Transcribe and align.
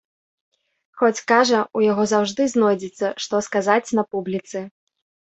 Хоць, 0.99 1.25
кажа, 1.31 1.59
у 1.79 1.83
яго 1.91 2.03
заўжды 2.13 2.47
знойдзецца, 2.53 3.11
што 3.25 3.41
сказаць 3.49 3.93
на 3.99 4.03
публіцы. 4.15 4.59